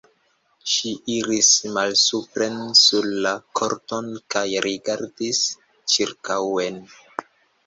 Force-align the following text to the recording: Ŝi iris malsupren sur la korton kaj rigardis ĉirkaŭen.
Ŝi 0.75 0.93
iris 1.15 1.49
malsupren 1.75 2.57
sur 2.85 3.09
la 3.27 3.35
korton 3.61 4.09
kaj 4.37 4.45
rigardis 4.69 5.43
ĉirkaŭen. 5.95 6.83